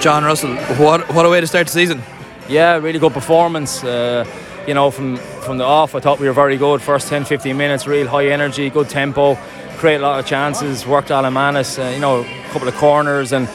John 0.00 0.24
Russell, 0.24 0.56
what 0.78 1.12
what 1.12 1.26
a 1.26 1.28
way 1.28 1.42
to 1.42 1.46
start 1.46 1.66
the 1.66 1.72
season. 1.74 2.02
Yeah, 2.48 2.76
really 2.78 2.98
good 2.98 3.12
performance. 3.12 3.84
Uh, 3.84 4.24
you 4.66 4.72
know, 4.72 4.90
from 4.90 5.18
from 5.44 5.58
the 5.58 5.64
off, 5.64 5.94
I 5.94 6.00
thought 6.00 6.18
we 6.18 6.26
were 6.26 6.32
very 6.32 6.56
good. 6.56 6.80
First 6.80 7.08
10, 7.08 7.26
15 7.26 7.54
minutes, 7.54 7.86
real 7.86 8.08
high 8.08 8.28
energy, 8.28 8.70
good 8.70 8.88
tempo, 8.88 9.36
create 9.76 9.96
a 9.96 10.00
lot 10.00 10.18
of 10.18 10.24
chances. 10.24 10.86
Worked 10.86 11.10
Alan 11.10 11.34
Mannus, 11.34 11.78
uh, 11.78 11.92
you 11.94 12.00
know, 12.00 12.22
a 12.22 12.48
couple 12.50 12.66
of 12.66 12.74
corners, 12.76 13.32
and 13.32 13.46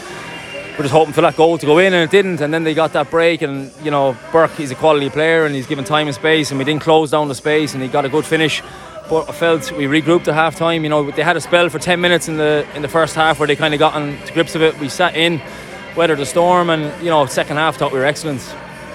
we're 0.77 0.83
just 0.83 0.91
hoping 0.91 1.15
for 1.15 1.21
that 1.21 1.35
goal 1.35 1.57
to 1.57 1.65
go 1.65 1.79
in, 1.79 1.93
and 1.93 2.03
it 2.03 2.11
didn't. 2.11 2.41
And 2.41 2.53
then 2.53 2.63
they 2.63 2.75
got 2.75 2.93
that 2.93 3.09
break, 3.09 3.41
and 3.41 3.71
you 3.83 3.89
know, 3.89 4.15
Burke, 4.31 4.51
he's 4.51 4.69
a 4.69 4.75
quality 4.75 5.09
player, 5.09 5.47
and 5.47 5.55
he's 5.55 5.65
given 5.65 5.83
time 5.83 6.05
and 6.05 6.15
space, 6.15 6.51
and 6.51 6.59
we 6.59 6.63
didn't 6.63 6.83
close 6.83 7.09
down 7.09 7.27
the 7.27 7.33
space, 7.33 7.73
and 7.73 7.81
he 7.81 7.89
got 7.89 8.05
a 8.05 8.09
good 8.09 8.25
finish. 8.25 8.61
But 9.09 9.29
I 9.29 9.31
felt 9.31 9.71
we 9.71 9.85
regrouped 9.85 10.27
at 10.27 10.35
half 10.35 10.55
time. 10.57 10.83
You 10.83 10.89
know, 10.89 11.09
they 11.09 11.23
had 11.23 11.37
a 11.37 11.41
spell 11.41 11.69
for 11.69 11.79
10 11.79 11.99
minutes 11.99 12.27
in 12.27 12.37
the 12.37 12.67
in 12.75 12.83
the 12.83 12.87
first 12.87 13.15
half 13.15 13.39
where 13.39 13.47
they 13.47 13.55
kind 13.55 13.73
of 13.73 13.79
got 13.79 13.95
on 13.95 14.15
to 14.25 14.33
grips 14.33 14.53
of 14.53 14.61
it. 14.61 14.79
We 14.79 14.89
sat 14.89 15.15
in, 15.15 15.41
weathered 15.95 16.19
the 16.19 16.25
storm, 16.25 16.69
and 16.69 17.03
you 17.03 17.09
know, 17.09 17.25
second 17.25 17.57
half 17.57 17.77
thought 17.77 17.91
we 17.91 17.99
were 17.99 18.05
excellent. 18.05 18.41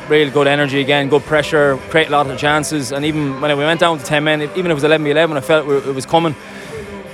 Real 0.09 0.31
good 0.31 0.47
energy 0.47 0.81
again, 0.81 1.09
good 1.09 1.23
pressure, 1.23 1.77
create 1.89 2.09
a 2.09 2.11
lot 2.11 2.29
of 2.29 2.39
chances. 2.39 2.93
And 2.93 3.05
even 3.05 3.41
when 3.41 3.57
we 3.57 3.65
went 3.65 3.81
down 3.81 3.99
to 3.99 4.05
10 4.05 4.25
men, 4.25 4.43
even 4.43 4.67
if 4.67 4.71
it 4.71 4.75
was 4.75 4.85
11 4.85 5.07
11, 5.07 5.37
I 5.37 5.41
felt 5.41 5.69
it 5.69 5.95
was 5.95 6.07
coming. 6.07 6.35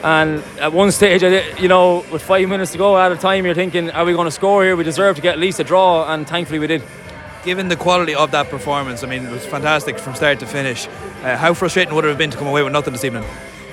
And 0.02 0.42
at 0.60 0.72
one 0.72 0.92
stage, 0.92 1.22
you 1.60 1.68
know, 1.68 2.04
with 2.12 2.22
five 2.22 2.48
minutes 2.48 2.72
to 2.72 2.78
go 2.78 2.96
out 2.96 3.12
of 3.12 3.20
time, 3.20 3.44
you're 3.44 3.54
thinking, 3.54 3.90
are 3.90 4.04
we 4.04 4.12
going 4.12 4.26
to 4.26 4.30
score 4.30 4.62
here? 4.62 4.76
We 4.76 4.84
deserve 4.84 5.16
to 5.16 5.22
get 5.22 5.34
at 5.34 5.38
least 5.38 5.60
a 5.60 5.64
draw, 5.64 6.12
and 6.12 6.26
thankfully 6.26 6.58
we 6.58 6.66
did. 6.66 6.82
Given 7.44 7.68
the 7.68 7.76
quality 7.76 8.14
of 8.14 8.32
that 8.32 8.48
performance, 8.48 9.04
I 9.04 9.06
mean, 9.06 9.24
it 9.24 9.30
was 9.30 9.46
fantastic 9.46 9.98
from 9.98 10.14
start 10.14 10.40
to 10.40 10.46
finish. 10.46 10.86
Uh, 11.22 11.36
how 11.36 11.54
frustrating 11.54 11.94
would 11.94 12.04
it 12.04 12.08
have 12.08 12.18
been 12.18 12.30
to 12.30 12.36
come 12.36 12.48
away 12.48 12.62
with 12.62 12.72
nothing 12.72 12.92
this 12.92 13.04
evening? 13.04 13.24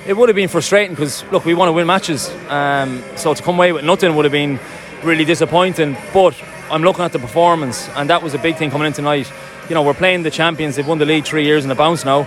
It 0.06 0.16
would 0.16 0.28
have 0.28 0.36
been 0.36 0.48
frustrating 0.48 0.94
because, 0.94 1.24
look, 1.32 1.44
we 1.44 1.54
want 1.54 1.68
to 1.68 1.72
win 1.72 1.86
matches. 1.86 2.30
Um, 2.48 3.02
so 3.16 3.32
to 3.34 3.42
come 3.42 3.56
away 3.56 3.72
with 3.72 3.84
nothing 3.84 4.14
would 4.14 4.24
have 4.24 4.32
been 4.32 4.60
really 5.04 5.24
disappointing. 5.24 5.96
But 6.12 6.40
I'm 6.70 6.82
looking 6.82 7.04
at 7.04 7.12
the 7.12 7.18
performance, 7.18 7.88
and 7.90 8.10
that 8.10 8.22
was 8.22 8.34
a 8.34 8.38
big 8.38 8.56
thing 8.56 8.70
coming 8.70 8.86
in 8.86 8.92
tonight. 8.92 9.30
You 9.68 9.74
know, 9.74 9.82
we're 9.82 9.94
playing 9.94 10.22
the 10.22 10.30
champions, 10.30 10.76
they've 10.76 10.86
won 10.86 10.98
the 10.98 11.06
league 11.06 11.24
three 11.24 11.44
years 11.44 11.64
in 11.64 11.70
a 11.70 11.74
bounce 11.74 12.04
now. 12.04 12.24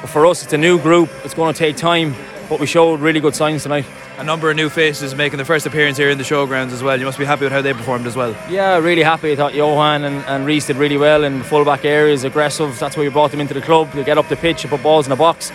But 0.00 0.08
for 0.10 0.26
us, 0.26 0.42
it's 0.42 0.52
a 0.52 0.58
new 0.58 0.80
group, 0.80 1.10
it's 1.24 1.34
going 1.34 1.52
to 1.52 1.58
take 1.58 1.76
time 1.76 2.14
but 2.50 2.58
we 2.58 2.66
showed 2.66 2.98
really 2.98 3.20
good 3.20 3.36
signs 3.36 3.62
tonight. 3.62 3.86
A 4.18 4.24
number 4.24 4.50
of 4.50 4.56
new 4.56 4.68
faces 4.68 5.14
making 5.14 5.36
their 5.36 5.46
first 5.46 5.66
appearance 5.66 5.96
here 5.96 6.10
in 6.10 6.18
the 6.18 6.24
showgrounds 6.24 6.72
as 6.72 6.82
well. 6.82 6.98
You 6.98 7.06
must 7.06 7.16
be 7.16 7.24
happy 7.24 7.44
with 7.44 7.52
how 7.52 7.62
they 7.62 7.72
performed 7.72 8.08
as 8.08 8.16
well. 8.16 8.36
Yeah, 8.50 8.76
really 8.78 9.04
happy. 9.04 9.30
I 9.30 9.36
thought 9.36 9.54
Johan 9.54 10.02
and, 10.02 10.16
and 10.26 10.44
Reese 10.44 10.66
did 10.66 10.76
really 10.76 10.96
well 10.96 11.22
in 11.22 11.38
the 11.38 11.44
fullback 11.44 11.84
areas, 11.84 12.24
aggressive. 12.24 12.76
That's 12.80 12.96
why 12.96 13.04
we 13.04 13.08
brought 13.08 13.30
them 13.30 13.40
into 13.40 13.54
the 13.54 13.62
club. 13.62 13.92
They 13.92 14.02
get 14.02 14.18
up 14.18 14.28
the 14.28 14.34
pitch 14.34 14.66
put 14.66 14.82
balls 14.82 15.06
in 15.06 15.10
the 15.10 15.16
box. 15.16 15.52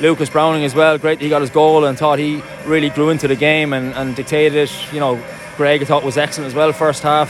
Lucas 0.00 0.30
Browning 0.30 0.64
as 0.64 0.74
well, 0.74 0.96
great 0.96 1.20
he 1.20 1.28
got 1.28 1.42
his 1.42 1.50
goal 1.50 1.84
and 1.84 1.98
thought 1.98 2.18
he 2.18 2.42
really 2.64 2.88
grew 2.88 3.10
into 3.10 3.28
the 3.28 3.36
game 3.36 3.74
and, 3.74 3.92
and 3.92 4.16
dictated 4.16 4.56
it. 4.56 4.92
You 4.94 5.00
know, 5.00 5.22
Greg 5.60 5.82
I 5.82 5.84
thought 5.84 6.02
was 6.02 6.16
excellent 6.16 6.48
as 6.48 6.54
well 6.54 6.72
first 6.72 7.02
half. 7.02 7.28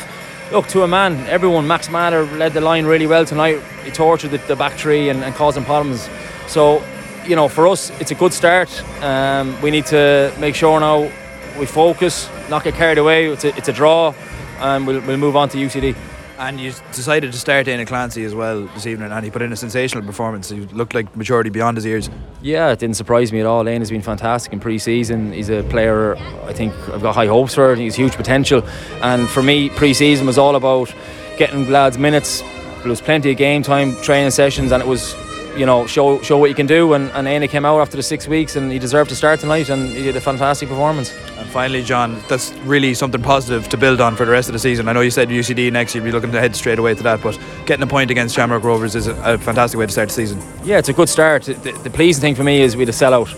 Look, 0.52 0.68
to 0.68 0.84
a 0.84 0.86
man, 0.86 1.26
everyone, 1.26 1.66
Max 1.66 1.90
Mata 1.90 2.22
led 2.22 2.52
the 2.52 2.60
line 2.60 2.86
really 2.86 3.08
well 3.08 3.24
tonight. 3.24 3.60
He 3.82 3.90
tortured 3.90 4.30
the, 4.30 4.38
the 4.38 4.54
back 4.54 4.74
three 4.74 5.08
and, 5.08 5.24
and 5.24 5.34
caused 5.34 5.60
problems. 5.64 6.08
So 6.46 6.80
you 7.26 7.34
know, 7.34 7.48
for 7.48 7.66
us, 7.66 7.90
it's 7.98 8.12
a 8.12 8.14
good 8.14 8.32
start. 8.32 8.70
Um, 9.02 9.60
we 9.60 9.72
need 9.72 9.86
to 9.86 10.32
make 10.38 10.54
sure 10.54 10.78
now 10.78 11.10
we 11.58 11.66
focus, 11.66 12.30
not 12.48 12.62
get 12.62 12.74
carried 12.74 12.98
away. 12.98 13.26
It's 13.26 13.42
a, 13.42 13.56
it's 13.56 13.68
a 13.68 13.72
draw, 13.72 14.14
and 14.60 14.86
we'll, 14.86 15.00
we'll 15.00 15.16
move 15.16 15.34
on 15.34 15.48
to 15.48 15.58
UCD. 15.58 15.96
And 16.40 16.58
you 16.58 16.72
decided 16.94 17.32
to 17.32 17.38
start 17.38 17.66
Dana 17.66 17.84
Clancy 17.84 18.24
as 18.24 18.34
well 18.34 18.62
this 18.68 18.86
evening, 18.86 19.12
and 19.12 19.22
he 19.22 19.30
put 19.30 19.42
in 19.42 19.52
a 19.52 19.56
sensational 19.56 20.02
performance. 20.02 20.48
He 20.48 20.60
looked 20.60 20.94
like 20.94 21.14
maturity 21.14 21.50
beyond 21.50 21.76
his 21.76 21.84
years. 21.84 22.08
Yeah, 22.40 22.70
it 22.70 22.78
didn't 22.78 22.96
surprise 22.96 23.30
me 23.30 23.40
at 23.40 23.46
all. 23.46 23.62
Lane 23.62 23.82
has 23.82 23.90
been 23.90 24.00
fantastic 24.00 24.50
in 24.54 24.58
pre-season. 24.58 25.34
He's 25.34 25.50
a 25.50 25.62
player 25.64 26.16
I 26.46 26.54
think 26.54 26.72
I've 26.88 27.02
got 27.02 27.14
high 27.14 27.26
hopes 27.26 27.54
for. 27.54 27.74
He's 27.74 27.94
huge 27.94 28.14
potential, 28.14 28.66
and 29.02 29.28
for 29.28 29.42
me, 29.42 29.68
pre-season 29.68 30.26
was 30.26 30.38
all 30.38 30.56
about 30.56 30.94
getting 31.36 31.70
lads 31.70 31.98
minutes. 31.98 32.40
There 32.40 32.88
was 32.88 33.02
plenty 33.02 33.32
of 33.32 33.36
game 33.36 33.62
time, 33.62 33.94
training 34.00 34.30
sessions, 34.30 34.72
and 34.72 34.82
it 34.82 34.88
was 34.88 35.14
you 35.56 35.66
know, 35.66 35.86
show 35.86 36.20
show 36.22 36.38
what 36.38 36.48
you 36.48 36.54
can 36.54 36.66
do. 36.66 36.94
And, 36.94 37.10
and 37.12 37.26
Aina 37.26 37.48
came 37.48 37.64
out 37.64 37.80
after 37.80 37.96
the 37.96 38.02
six 38.02 38.26
weeks 38.28 38.56
and 38.56 38.70
he 38.70 38.78
deserved 38.78 39.10
to 39.10 39.16
start 39.16 39.40
tonight 39.40 39.68
and 39.68 39.88
he 39.88 40.02
did 40.02 40.16
a 40.16 40.20
fantastic 40.20 40.68
performance. 40.68 41.12
And 41.36 41.48
finally, 41.48 41.82
John, 41.82 42.20
that's 42.28 42.52
really 42.64 42.94
something 42.94 43.22
positive 43.22 43.68
to 43.68 43.76
build 43.76 44.00
on 44.00 44.16
for 44.16 44.24
the 44.24 44.32
rest 44.32 44.48
of 44.48 44.52
the 44.52 44.58
season. 44.58 44.88
I 44.88 44.92
know 44.92 45.00
you 45.00 45.10
said 45.10 45.28
UCD 45.28 45.72
next, 45.72 45.94
you'd 45.94 46.04
be 46.04 46.12
looking 46.12 46.32
to 46.32 46.40
head 46.40 46.54
straight 46.56 46.78
away 46.78 46.94
to 46.94 47.02
that, 47.02 47.22
but 47.22 47.38
getting 47.66 47.82
a 47.82 47.86
point 47.86 48.10
against 48.10 48.34
Shamrock 48.34 48.62
Rovers 48.62 48.94
is 48.94 49.06
a, 49.06 49.34
a 49.34 49.38
fantastic 49.38 49.78
way 49.78 49.86
to 49.86 49.92
start 49.92 50.08
the 50.08 50.14
season. 50.14 50.42
Yeah, 50.64 50.78
it's 50.78 50.88
a 50.88 50.92
good 50.92 51.08
start. 51.08 51.44
The, 51.44 51.78
the 51.82 51.90
pleasing 51.90 52.20
thing 52.20 52.34
for 52.34 52.44
me 52.44 52.62
is 52.62 52.76
we 52.76 52.82
had 52.82 52.88
a 52.88 52.92
sellout 52.92 53.28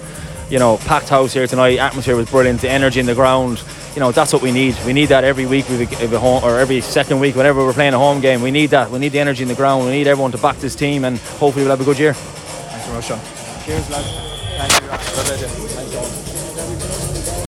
you 0.53 0.59
know, 0.59 0.77
packed 0.77 1.09
house 1.09 1.33
here 1.33 1.47
tonight. 1.47 1.79
Atmosphere 1.79 2.15
was 2.15 2.31
brilliant. 2.31 2.61
The 2.61 2.69
energy 2.69 3.01
in 3.01 3.07
the 3.07 3.15
ground. 3.15 3.65
You 3.95 4.01
know, 4.01 4.13
that's 4.13 4.35
what 4.35 4.43
we 4.43 4.53
need. 4.53 4.77
We 4.85 4.93
need 4.93 5.07
that 5.07 5.25
every 5.25 5.47
week, 5.47 5.67
We 5.71 5.87
a 6.13 6.19
home, 6.19 6.45
or 6.45 6.59
every 6.59 6.83
second 6.83 7.21
week, 7.21 7.35
whenever 7.37 7.65
we're 7.65 7.73
playing 7.73 7.95
a 7.95 7.99
home 7.99 8.21
game. 8.21 8.43
We 8.43 8.51
need 8.51 8.69
that. 8.71 8.91
We 8.91 8.99
need 8.99 9.13
the 9.13 9.19
energy 9.19 9.43
in 9.43 9.49
the 9.49 9.55
ground. 9.55 9.87
We 9.87 9.93
need 9.93 10.07
everyone 10.07 10.33
to 10.33 10.39
back 10.39 10.59
this 10.59 10.77
team, 10.77 11.05
and 11.07 11.17
hopefully 11.17 11.65
we'll 11.65 11.71
have 11.71 11.81
a 11.81 11.85
good 11.85 11.99
year. 11.99 12.13
Thanks 12.13 13.09
very. 13.09 13.21
Cheers, 13.65 13.91
lads. 13.91 14.13
Thank 14.59 14.73
you. 17.47 17.52